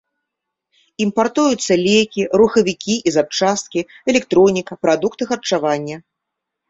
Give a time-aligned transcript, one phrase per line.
[1.03, 5.97] Імпартуюцца лекі, рухавікі і запчасткі, электроніка, прадукты харчавання.